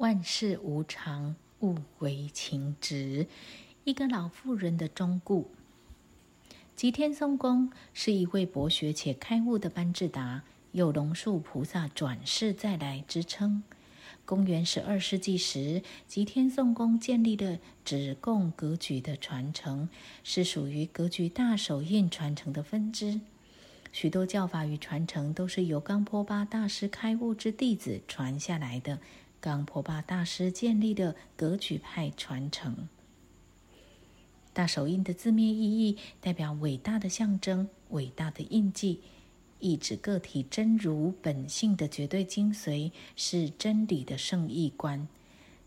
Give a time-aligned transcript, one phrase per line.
[0.00, 3.26] 万事无常，勿为情执。
[3.84, 5.50] 一个老妇人的忠固。
[6.74, 10.42] 吉天松公是一位博学且开悟的班智达，
[10.72, 13.62] 有龙树菩萨转世再来之称。
[14.24, 19.90] 公元十二世纪时，吉天颂公建立了止供格局的传承，
[20.24, 23.20] 是属于格局大手印传承的分支。
[23.92, 28.98] 许多教法与传承都是由冈波巴大师开悟之弟子传下来的。
[29.40, 32.88] 冈婆巴大师建立的格局派传承，
[34.52, 39.00] 大手印的字面意义代表伟大的象征、伟大的印记，
[39.58, 45.08] 意指个体真如本性的绝对精髓，是真理的圣意观。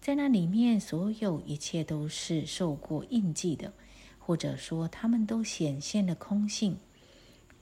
[0.00, 3.72] 在那里面，所有一切都是受过印记的，
[4.18, 6.76] 或者说，他们都显现了空性。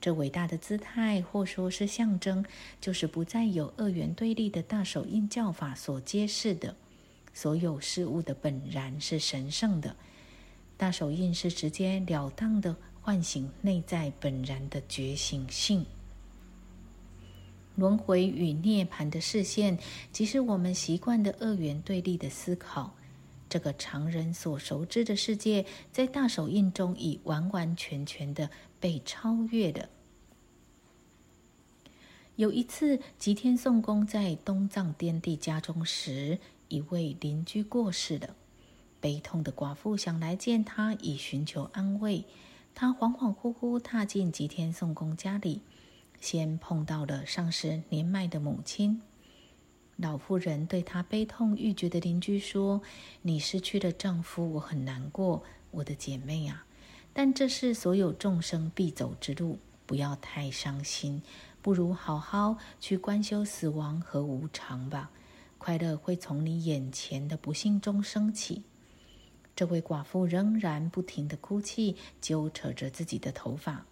[0.01, 2.45] 这伟大的姿态，或说是象征，
[2.79, 6.75] 就是不再有二元对立的大手印教法所揭示的。
[7.33, 9.95] 所有事物的本然是神圣的，
[10.77, 15.85] 大手印是直截了当的唤醒内在本然的觉醒性。
[17.75, 19.77] 轮回与涅槃的视线，
[20.11, 22.93] 即是我们习惯的二元对立的思考。
[23.49, 28.49] 这个常人所熟知的世界，在大手印中已完完全全的。
[28.79, 29.89] 被超越的。
[32.37, 38.33] 有一次，吉天颂公在东藏颠地家中时，一位邻居过世了。
[39.01, 42.23] 悲痛的寡妇想来见他，以寻求安慰。
[42.73, 45.61] 他恍恍惚惚踏进吉天颂公家里，
[46.21, 49.01] 先碰到了丧失年迈的母亲。
[50.01, 52.81] 老妇人对她悲痛欲绝的邻居说
[53.21, 56.65] ：“你失去了丈夫，我很难过，我的姐妹啊。”
[57.11, 61.21] 但这是所有众生必走之路，不要太伤心，
[61.61, 65.11] 不如好好去观修死亡和无常吧。
[65.57, 68.63] 快乐会从你眼前的不幸中升起。
[69.53, 73.85] 这位寡妇仍然不停地哭泣，揪扯着自己的头发。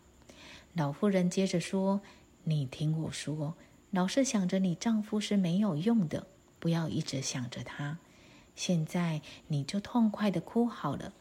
[0.73, 1.99] 老妇人接着说
[2.45, 3.55] ：“你听我说，
[3.91, 6.27] 老是想着你丈夫是没有用的，
[6.59, 7.99] 不要一直想着他。
[8.55, 11.13] 现在你就痛快的哭好了，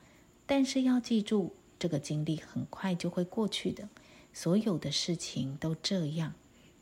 [0.47, 3.91] 但是要记住。”这个经历很快就会过去的，
[4.33, 6.33] 所有的事情都这样。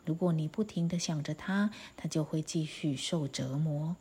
[0.05, 3.97] 如果你不停的想着他，他就会继续受折磨。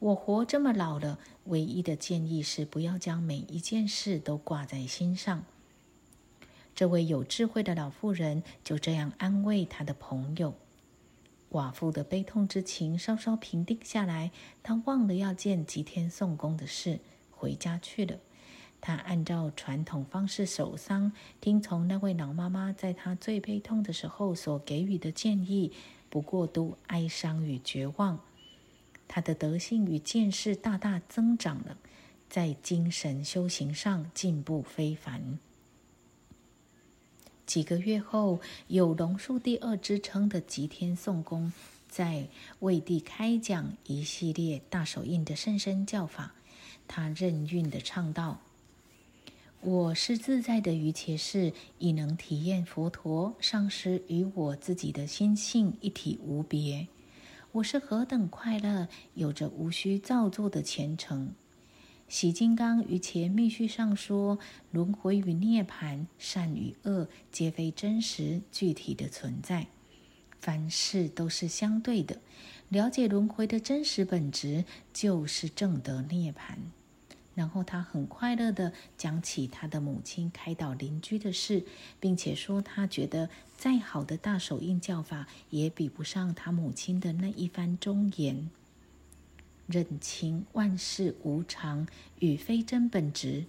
[0.00, 5.44] 我活这么老了，唯一的建议是不要将每一件事都挂在心上。
[6.74, 10.54] 这位有智慧的老妇人就这样安慰她的朋友。
[11.50, 14.30] 寡妇的悲痛之情稍稍平定下来，
[14.62, 18.18] 她忘了要见吉天送公的事，回家去了。
[18.78, 25.72] 他按照传统方式守丧，听从那位老妈妈在她最悲痛的时候所给予的建议，
[26.10, 28.20] 不过度哀伤与绝望。
[29.08, 31.78] 他的德性与见识大大增长了，
[32.28, 35.38] 在精神修行上进步非凡。
[37.46, 41.52] 几个月后，有龙树第二之称的吉天颂公，
[41.88, 42.26] 在
[42.58, 46.34] 魏地开讲一系列大手印的甚深教法。
[46.88, 48.40] 他任运的唱道。
[49.60, 56.88] 我是自在的于切世，已能体验佛陀上师与我自己的心性一体无别。
[57.52, 61.32] 我是何等快乐，有着无需造作的虔诚。
[62.08, 64.38] 喜金刚于前密续上说，
[64.70, 69.66] 轮回与涅槃、善与恶，皆非真实具体的存在，
[70.38, 72.20] 凡事都是相对的。
[72.68, 76.56] 了解轮回的真实本质，就是正得涅槃。
[77.34, 81.64] 然后他很快乐的讲起他的母亲开导邻居的事，
[82.00, 88.48] 并且说他觉得再好的大手印教法也比不上他母亲的那一番忠言。
[89.66, 91.86] 认清万事无常
[92.20, 93.44] 与非真本质，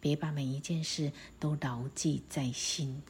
[0.00, 3.02] 别把每一件事都牢记在心。